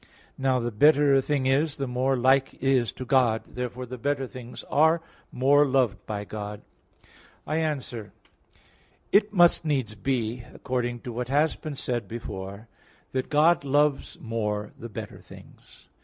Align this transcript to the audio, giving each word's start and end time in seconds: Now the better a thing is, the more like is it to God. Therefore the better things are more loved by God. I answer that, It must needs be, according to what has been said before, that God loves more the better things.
Now 0.35 0.57
the 0.57 0.71
better 0.71 1.13
a 1.13 1.21
thing 1.21 1.45
is, 1.45 1.77
the 1.77 1.85
more 1.85 2.17
like 2.17 2.55
is 2.55 2.89
it 2.89 2.97
to 2.97 3.05
God. 3.05 3.43
Therefore 3.49 3.85
the 3.85 3.99
better 3.99 4.25
things 4.25 4.63
are 4.63 4.99
more 5.31 5.63
loved 5.63 6.03
by 6.07 6.25
God. 6.25 6.63
I 7.45 7.57
answer 7.57 8.05
that, 8.23 8.51
It 9.25 9.31
must 9.31 9.63
needs 9.63 9.93
be, 9.93 10.43
according 10.55 11.01
to 11.01 11.13
what 11.13 11.27
has 11.27 11.55
been 11.55 11.75
said 11.75 12.07
before, 12.07 12.67
that 13.11 13.29
God 13.29 13.63
loves 13.63 14.19
more 14.19 14.71
the 14.75 14.89
better 14.89 15.19
things. 15.21 15.87